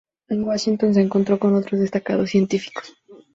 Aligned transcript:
En 0.29 0.43
Washington 0.43 0.95
se 0.95 1.01
encontró 1.01 1.37
con 1.37 1.53
muchos 1.53 1.79
destacados 1.79 2.31
científicos. 2.31 2.91